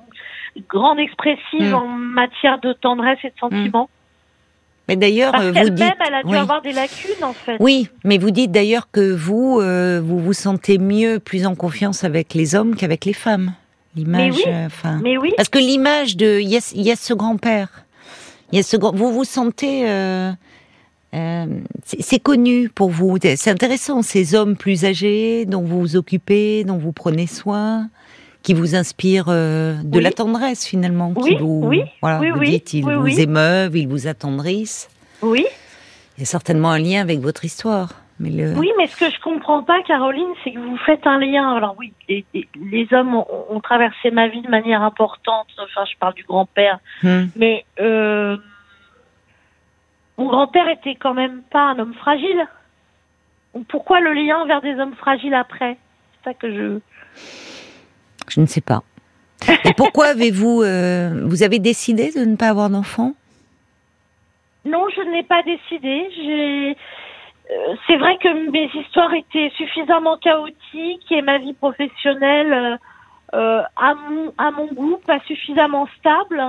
[0.68, 1.74] grande expressive Mm.
[1.74, 3.88] en matière de tendresse et de sentiments.
[4.88, 5.94] Mais d'ailleurs, euh, vous dites.
[6.06, 6.36] elle a dû oui.
[6.36, 7.56] avoir des lacunes en fait.
[7.58, 12.04] Oui, mais vous dites d'ailleurs que vous, euh, vous vous sentez mieux, plus en confiance
[12.04, 13.54] avec les hommes qu'avec les femmes.
[13.96, 15.00] L'image, euh, enfin.
[15.02, 17.84] Mais oui, Parce que l'image de, il y a, il y a ce grand-père,
[18.50, 20.32] il y a ce grand, vous vous sentez, euh,
[21.14, 21.46] euh,
[21.84, 23.16] c'est connu pour vous.
[23.22, 27.88] C'est intéressant ces hommes plus âgés dont vous vous occupez, dont vous prenez soin,
[28.44, 30.04] qui vous inspirent euh, de Oui.
[30.04, 31.12] la tendresse finalement.
[31.14, 34.88] qui Oui, vous, oui, voilà, oui, vous dites, ils vous émeuvent, ils vous attendrissent.
[35.22, 35.44] oui.
[36.16, 37.88] Il y a certainement un lien avec votre histoire.
[38.20, 41.18] Mais le, Oui, mais ce que je comprends pas, Caroline, c'est que vous faites un
[41.18, 41.56] lien.
[41.56, 45.48] Alors oui, les, hommes ont, ont traversé ma vie de manière importante.
[45.58, 46.78] Enfin, je parle du grand-père.
[47.02, 47.24] Hmm.
[47.34, 48.36] Mais euh,
[50.16, 52.46] mon grand-père était quand même pas un homme fragile.
[53.68, 55.76] Pourquoi le lien vers des hommes fragiles après?
[56.22, 56.78] C'est ça que je.
[58.34, 58.82] Je ne sais pas.
[59.64, 63.12] Et pourquoi avez-vous, euh, vous avez décidé de ne pas avoir d'enfant?
[64.64, 66.08] Non, je ne l'ai pas décidé.
[66.16, 66.70] J'ai.
[66.70, 72.78] euh, c'est vrai que mes histoires étaient suffisamment chaotiques et ma vie professionnelle,
[73.34, 76.42] euh, à mon à mon goût, pas suffisamment stable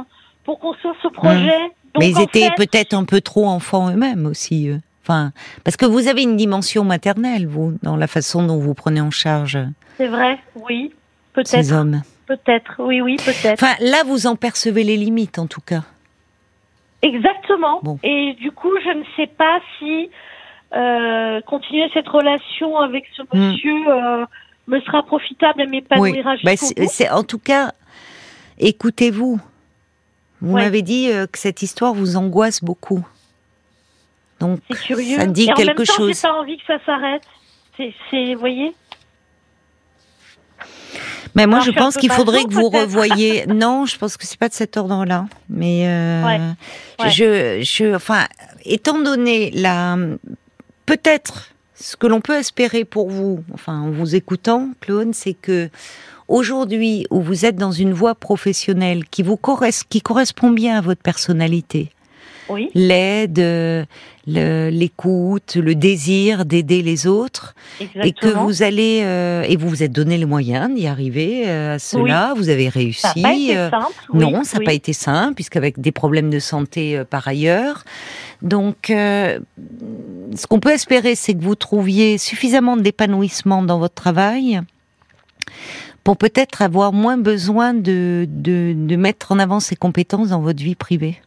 [0.44, 1.60] pour construire ce projet.
[1.94, 4.72] Donc, Mais ils en étaient fait, peut-être un peu trop enfants eux-mêmes aussi.
[5.04, 9.02] Enfin, parce que vous avez une dimension maternelle, vous, dans la façon dont vous prenez
[9.02, 9.60] en charge
[9.98, 10.94] C'est vrai, oui,
[11.44, 12.02] ces peut-être, hommes.
[12.28, 13.62] peut-être, oui, oui, peut-être.
[13.64, 15.82] Enfin, là, vous en percevez les limites, en tout cas.
[17.02, 17.80] Exactement.
[17.84, 18.00] Bon.
[18.04, 20.10] Et du coup, je ne sais pas si
[20.76, 23.28] euh, continuer cette relation avec ce Hmm.
[23.52, 24.26] monsieur euh,
[24.68, 25.72] me sera profitable et Oui.
[25.72, 26.88] m'épanouira Bah, c'est, bout.
[26.90, 27.72] c'est- en tout cas,
[28.58, 29.40] écoutez-vous.
[30.42, 30.64] Vous Ouais.
[30.64, 33.06] m'avez dit euh, que cette histoire vous angoisse beaucoup.
[34.40, 35.18] Donc, curieux.
[35.18, 36.16] ça dit et en quelque même temps, chose.
[36.22, 37.24] j'ai pas envie que ça s'arrête.
[37.78, 38.74] C'est, c'est, vous voyez?
[41.36, 43.46] Mais moi, Alors, je pense qu'il faudrait que vous revoyiez.
[43.48, 45.26] non, je pense que c'est pas de cet ordre-là.
[45.50, 46.40] Mais euh, Ouais.
[47.00, 47.12] Ouais.
[47.12, 48.26] je, je, enfin,
[48.64, 49.98] étant donné la,
[50.86, 55.70] peut-être ce que l'on peut espérer pour vous, enfin, en vous écoutant, Claude, c'est que
[56.28, 60.82] aujourd'hui, où vous êtes dans une voie professionnelle qui vous correspond, qui correspond bien à
[60.82, 61.92] votre personnalité,
[62.50, 62.70] Oui.
[62.76, 63.86] l'aide, euh,
[64.28, 68.06] le- l'écoute, le désir d'aider les autres, Exactement.
[68.06, 69.04] et que vous allez
[69.50, 72.34] et et vous vous êtes donné les moyens d'y arriver euh, à cela.
[72.36, 73.02] Vous avez réussi.
[73.02, 73.94] Ça pas été euh, simple.
[74.14, 77.84] oui, non, ça n'a pas été simple, puisqu'avec des problèmes de santé euh, par ailleurs.
[78.42, 79.40] Donc, euh,
[80.36, 84.62] ce qu'on peut espérer, c'est que vous trouviez suffisamment d'épanouissement dans votre travail
[86.04, 90.62] pour peut-être avoir moins besoin de, de, de mettre en avant ces compétences dans votre
[90.62, 91.20] vie privée.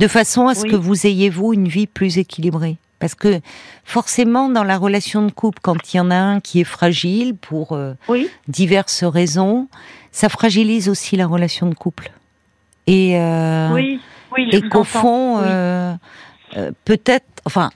[0.00, 0.70] De façon à ce Oui.
[0.70, 2.76] que vous ayez, vous, une vie plus équilibrée.
[2.98, 3.40] Parce que
[3.84, 7.34] forcément, dans la relation de couple, quand il y en a un qui est fragile
[7.34, 8.28] pour euh, Oui.
[8.48, 9.68] diverses raisons,
[10.12, 12.10] ça fragilise aussi la relation de couple.
[12.86, 14.00] Et, euh, Oui.
[14.52, 15.94] Et qu'au fond, euh,
[16.56, 17.70] euh, peut-être, enfin,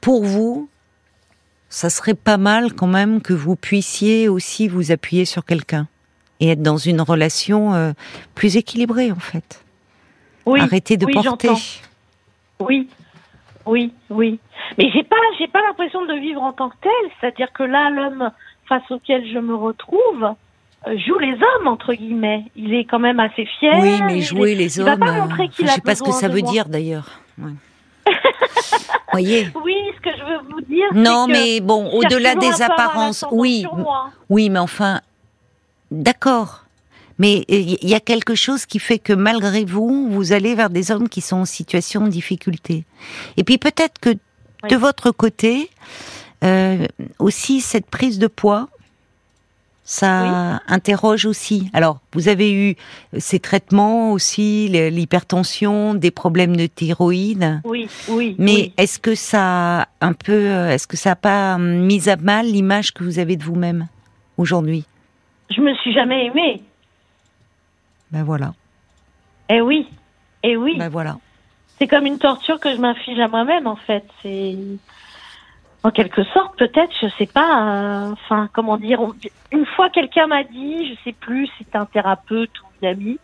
[0.00, 0.68] pour vous,
[1.68, 5.86] ça serait pas mal quand même que vous puissiez aussi vous appuyer sur quelqu'un
[6.40, 7.92] et être dans une relation euh,
[8.34, 9.61] plus équilibrée en fait.
[10.46, 10.60] Oui.
[10.60, 11.52] Arrêtez de oui, porter.
[12.60, 12.88] Oui,
[13.66, 14.38] oui, oui.
[14.78, 17.10] Mais j'ai pas, j'ai pas l'impression de vivre en tant que tel.
[17.20, 18.30] C'est-à-dire que là, l'homme
[18.68, 20.34] face auquel je me retrouve
[20.86, 22.44] euh, joue les hommes entre guillemets.
[22.56, 23.78] Il est quand même assez fier.
[23.80, 25.04] Oui, mais jouer les hommes.
[25.56, 27.20] Je ne sais pas ce que ça veut dire d'ailleurs.
[29.12, 29.48] Voyez.
[29.62, 30.86] Oui, ce que je veux vous dire.
[30.94, 33.66] Non, mais bon, au-delà des apparences, oui,
[34.28, 35.00] oui, mais enfin,
[35.90, 36.61] d'accord.
[37.22, 40.90] Mais il y a quelque chose qui fait que malgré vous, vous allez vers des
[40.90, 42.82] hommes qui sont en situation de difficulté.
[43.36, 44.10] Et puis peut-être que
[44.68, 45.70] de votre côté,
[46.42, 46.84] euh,
[47.20, 48.70] aussi cette prise de poids,
[49.84, 51.70] ça interroge aussi.
[51.72, 52.74] Alors, vous avez eu
[53.16, 57.60] ces traitements aussi, l'hypertension, des problèmes de thyroïde.
[57.64, 58.34] Oui, oui.
[58.40, 62.92] Mais est-ce que ça un peu, est-ce que ça n'a pas mis à mal l'image
[62.92, 63.86] que vous avez de vous-même
[64.38, 64.86] aujourd'hui?
[65.54, 66.62] Je me suis jamais aimée.
[68.12, 68.52] Ben voilà.
[69.48, 69.88] Eh oui,
[70.42, 70.76] eh oui.
[70.78, 71.16] Ben voilà.
[71.78, 74.04] C'est comme une torture que je m'inflige à moi-même en fait.
[74.22, 74.56] C'est
[75.84, 79.00] en quelque sorte, peut-être, je sais pas, euh, enfin, comment dire,
[79.50, 83.18] une fois quelqu'un m'a dit, je sais plus, c'est un thérapeute ou une amie,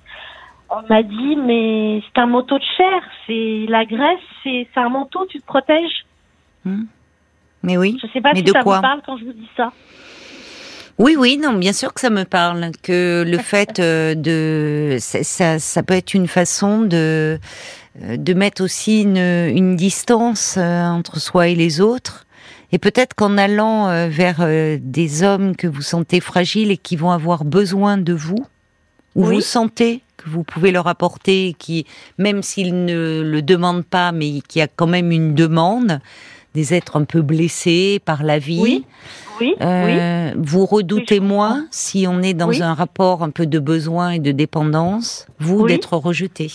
[0.68, 5.24] on m'a dit, mais c'est un manteau de chair, c'est la graisse, c'est un manteau,
[5.26, 6.04] tu te protèges?
[6.64, 6.84] Hmm.
[7.62, 7.98] Mais oui.
[8.02, 8.76] Je sais pas mais si de ça quoi?
[8.76, 9.72] vous parle quand je vous dis ça.
[10.98, 12.70] Oui, oui, non, bien sûr que ça me parle.
[12.82, 17.38] Que le fait euh, de, ça, ça peut être une façon de
[18.02, 22.26] euh, de mettre aussi une, une distance entre soi et les autres
[22.70, 26.96] et peut-être qu'en allant euh, vers euh, des hommes que vous sentez fragiles et qui
[26.96, 28.44] vont avoir besoin de vous,
[29.14, 31.86] ou vous sentez que vous pouvez leur apporter, qui,
[32.18, 36.00] même s'ils ne le demandent pas, mais qui a quand même une demande,
[36.54, 38.60] des êtres un peu blessés par la vie.
[38.60, 38.84] Oui.
[39.40, 39.54] Oui.
[39.60, 44.18] Euh, vous redoutez moins si on est dans un rapport un peu de besoin et
[44.18, 46.50] de dépendance, vous d'être rejeté.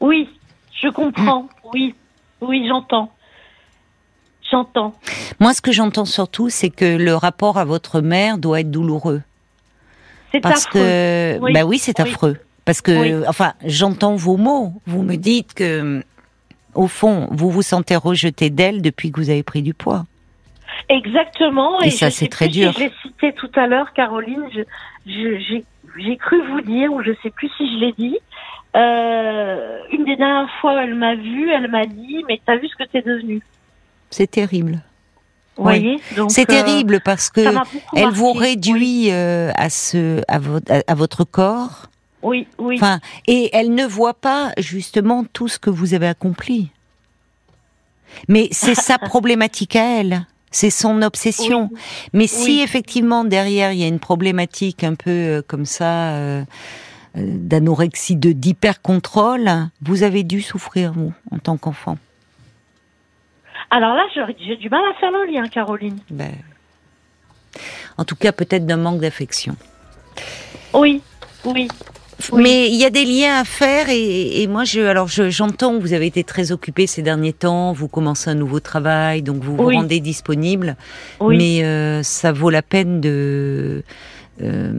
[0.00, 0.28] Oui,
[0.72, 1.48] je comprends.
[1.72, 1.94] Oui,
[2.40, 3.10] oui, j'entends.
[4.50, 4.92] J'entends.
[5.40, 9.22] Moi, ce que j'entends surtout, c'est que le rapport à votre mère doit être douloureux.
[10.32, 10.80] C'est Parce affreux.
[10.80, 11.52] que, oui.
[11.52, 12.36] bah oui, c'est affreux.
[12.64, 14.72] Parce que, enfin, j'entends vos mots.
[14.86, 16.02] Vous me dites que,
[16.74, 20.04] au fond, vous vous sentez rejeté d'elle depuis que vous avez pris du poids.
[20.88, 21.80] Exactement.
[21.82, 22.72] Et, ça, c'est très dur.
[22.72, 24.44] je l'ai cité tout à l'heure, Caroline.
[25.06, 28.18] J'ai cru vous dire, ou je sais plus si je l'ai dit.
[28.76, 32.76] Euh, une des dernières fois, elle m'a vu, elle m'a dit, mais t'as vu ce
[32.76, 33.40] que t'es devenu
[34.10, 34.80] C'est terrible.
[35.56, 37.54] Vous voyez C'est euh, terrible parce que
[37.94, 41.86] elle vous réduit euh, à ce à votre à, votre corps.
[42.24, 42.76] Oui, oui.
[42.76, 46.70] Enfin, et elle ne voit pas justement tout ce que vous avez accompli.
[48.28, 50.26] Mais c'est sa problématique à elle.
[50.50, 51.68] C'est son obsession.
[51.70, 51.78] Oui.
[52.12, 56.44] Mais si effectivement derrière il y a une problématique un peu euh, comme ça euh,
[57.16, 59.50] euh, d'anorexie, de d'hyper-contrôle,
[59.82, 61.98] vous avez dû souffrir vous en tant qu'enfant.
[63.70, 65.98] Alors là, j'ai j'ai du mal à faire le lien, Caroline.
[66.08, 66.32] Ben,
[67.98, 69.56] en tout cas, peut-être d'un manque d'affection.
[70.72, 71.02] Oui,
[71.44, 71.68] oui.
[72.32, 72.42] Oui.
[72.42, 75.76] Mais il y a des liens à faire et, et moi, je, alors je- j'entends
[75.76, 79.42] que vous avez été très occupé ces derniers temps, vous commencez un nouveau travail, donc
[79.42, 80.76] vous vous rendez disponible.
[81.20, 81.36] Oui.
[81.36, 83.82] Mais euh, ça vaut la peine de
[84.42, 84.72] euh,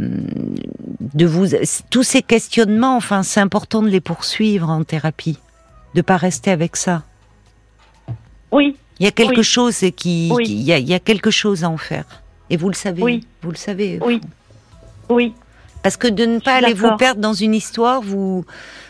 [1.14, 1.48] de vous
[1.90, 2.96] tous ces questionnements.
[2.98, 5.38] Enfin, c'est important de les poursuivre en thérapie,
[5.94, 7.04] de pas rester avec ça.
[8.52, 10.44] Oui, Il y a quelque chose qui, Oui.
[10.46, 12.06] qui- il y, a, il y a quelque chose à en faire.
[12.50, 13.02] Et vous le savez.
[13.04, 13.26] Oui.
[13.42, 14.00] Vous le savez.
[14.06, 14.22] oui,
[15.10, 15.34] oui.
[15.86, 18.44] Parce que de ne pas aller vous perdre dans une histoire, vous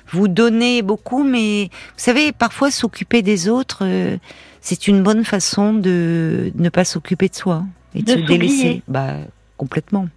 [0.07, 4.15] vous donnez beaucoup, mais vous savez, parfois s'occuper des autres, euh,
[4.61, 7.63] c'est une bonne façon de ne pas s'occuper de soi
[7.95, 8.81] et de, De se délaisser.
[8.87, 9.15] Bah
[9.57, 10.07] complètement.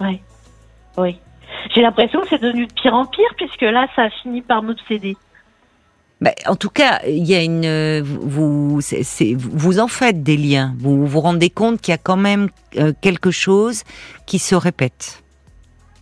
[0.00, 0.20] Oui,
[0.98, 1.20] oui.
[1.72, 4.64] J'ai l'impression que c'est devenu de pire en pire, puisque là, ça a fini par
[4.64, 5.16] m'obséder.
[6.20, 10.74] Bah, en tout cas, il y a une, euh, vous, vous en faites des liens.
[10.78, 12.48] Vous vous rendez compte qu'il y a quand même
[12.78, 13.84] euh, quelque chose
[14.26, 15.21] qui se répète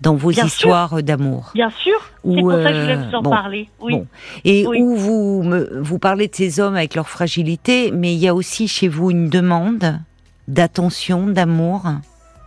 [0.00, 1.50] dans vos Bien histoires d'amour.
[1.54, 3.68] Bien sûr, c'est Ou, pour ça que je voulais euh, vous en bon, parler.
[3.80, 4.06] Oui, bon.
[4.44, 4.80] Et Oui.
[4.80, 8.34] où vous me, vous parlez de ces hommes avec leur fragilité, mais il y a
[8.34, 10.00] aussi chez vous une demande
[10.48, 11.82] d'attention, d'amour,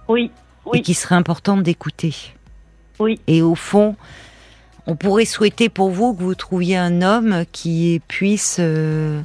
[0.07, 2.15] oui, et oui, qui serait importante d'écouter.
[2.99, 3.19] oui.
[3.27, 3.95] Et au fond,
[4.87, 9.21] on pourrait souhaiter pour vous que vous trouviez un homme qui puisse euh,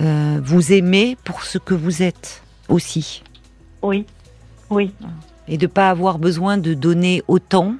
[0.00, 3.22] euh, vous aimer pour ce que vous êtes aussi,
[3.82, 4.04] Oui,
[4.70, 4.92] oui,
[5.50, 7.74] et de pas avoir besoin de donner autant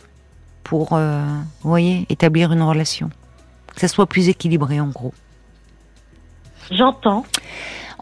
[0.65, 1.25] pour, euh,
[2.09, 3.11] établir une relation,
[3.75, 5.15] que ça soit plus équilibré en gros.
[6.71, 7.25] j'entends.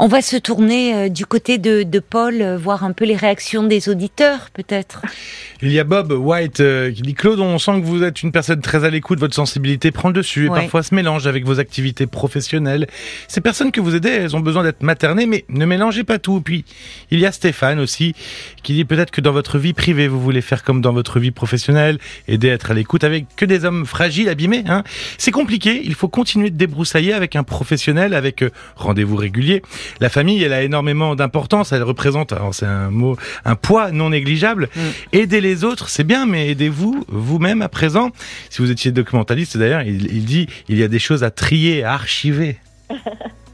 [0.01, 3.17] On va se tourner euh, du côté de, de Paul, euh, voir un peu les
[3.17, 5.03] réactions des auditeurs, peut-être.
[5.61, 8.31] Il y a Bob White euh, qui dit Claude, on sent que vous êtes une
[8.31, 10.61] personne très à l'écoute, votre sensibilité prend le dessus et Ouais.
[10.61, 12.87] parfois se mélange avec vos activités professionnelles.
[13.27, 16.41] Ces personnes que vous aidez, elles ont besoin d'être maternées, mais ne mélangez pas tout.
[16.41, 16.65] Puis
[17.11, 18.15] il y a Stéphane aussi
[18.63, 21.33] qui dit peut-être que dans votre vie privée, vous voulez faire comme dans votre vie
[21.33, 24.63] professionnelle, aider à être à l'écoute avec que des hommes fragiles, abîmés.
[24.69, 24.85] Hein.
[25.19, 28.45] C'est compliqué, il faut continuer de débroussailler avec un professionnel, avec
[28.77, 29.63] rendez-vous réguliers.
[30.01, 34.11] La famille, elle a énormément d'importance, elle représente, alors c'est un mot, un poids non
[34.11, 34.69] négligeable.
[34.75, 34.81] Mm.
[35.13, 38.11] Aider les autres, c'est bien, mais aidez-vous vous-même à présent.
[38.51, 41.85] Si vous étiez documentaliste, d'ailleurs, il, il dit il y a des choses à trier,
[41.85, 42.57] à archiver.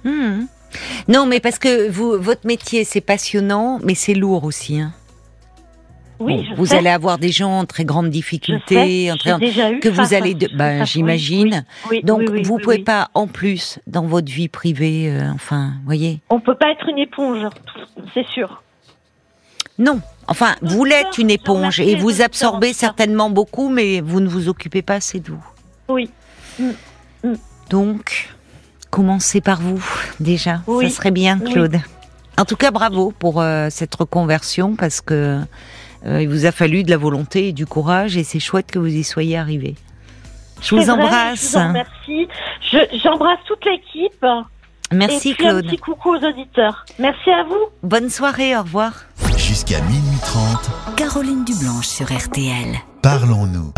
[0.05, 0.45] Hmm.
[1.09, 4.79] Non, mais parce que vous, votre métier, c'est passionnant, mais c'est lourd aussi.
[4.81, 4.93] hein.
[6.21, 6.77] Oui, Bon, je vous sais.
[6.79, 10.85] allez avoir des gens en très grande difficulté, en très- que vous allez, de, ben,
[10.85, 11.65] j'imagine.
[11.91, 16.21] oui, oui, Donc, vous pouvez pas, en plus, dans votre vie privée, euh, enfin, voyez.
[16.31, 17.47] On peut pas être une éponge,
[18.15, 18.63] c'est sûr.
[19.79, 20.01] Non.
[20.29, 24.83] Enfin, vous l'êtes une éponge et vous absorbez certainement beaucoup, mais vous ne vous occupez
[24.83, 25.45] pas assez de vous.
[25.89, 26.11] Oui.
[27.71, 28.29] Donc,
[28.91, 29.85] commencez par vous,
[30.21, 30.61] déjà.
[30.81, 31.39] Ça serait bien.
[31.39, 31.79] Claude.
[32.39, 35.41] En tout cas, bravo pour euh, cette reconversion parce que
[36.07, 38.79] euh, il vous a fallu de la volonté et du courage et c'est chouette que
[38.79, 39.75] vous y soyez arrivé.
[40.63, 41.53] Je vous vrai, embrasse.
[41.53, 42.29] Je vous remercie.
[42.73, 44.25] Je- J'embrasse toute l'équipe.
[44.93, 45.67] Merci, Et puis un Claude.
[45.67, 46.85] petit coucou aux auditeurs.
[46.99, 47.59] Merci à vous.
[47.83, 48.93] Bonne soirée, au revoir.
[49.37, 52.77] Jusqu'à minuit 30, Caroline Dublanche sur RTL.
[53.03, 53.73] parlons-nous.